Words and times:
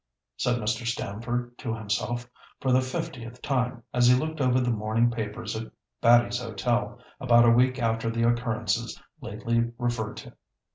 said 0.35 0.55
Mr. 0.59 0.83
Stamford 0.83 1.55
to 1.59 1.75
himself, 1.75 2.27
for 2.59 2.71
the 2.71 2.81
fiftieth 2.81 3.39
time, 3.39 3.83
as 3.93 4.07
he 4.07 4.15
looked 4.15 4.41
over 4.41 4.59
the 4.59 4.71
morning 4.71 5.11
papers 5.11 5.55
at 5.55 5.71
Batty's 6.01 6.41
Hotel, 6.41 6.97
about 7.19 7.45
a 7.45 7.51
week 7.53 7.77
after 7.77 8.09
the 8.09 8.27
occurrences 8.27 8.99
lately 9.21 9.69
referred 9.77 10.17
to. 10.17 10.33